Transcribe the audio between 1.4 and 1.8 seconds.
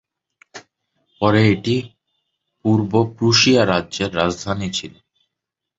এটি